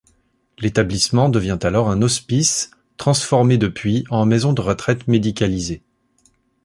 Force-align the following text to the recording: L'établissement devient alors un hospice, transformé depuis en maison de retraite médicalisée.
L'établissement 0.57 1.29
devient 1.29 1.59
alors 1.61 1.91
un 1.91 2.01
hospice, 2.01 2.71
transformé 2.97 3.59
depuis 3.59 4.03
en 4.09 4.25
maison 4.25 4.51
de 4.51 4.61
retraite 4.61 5.07
médicalisée. 5.07 5.83